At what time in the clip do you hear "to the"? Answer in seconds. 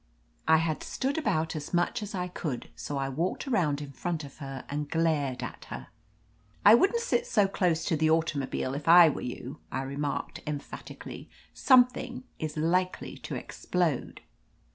7.85-8.09